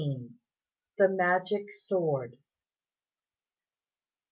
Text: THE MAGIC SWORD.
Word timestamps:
THE 0.97 1.09
MAGIC 1.09 1.67
SWORD. 1.75 2.35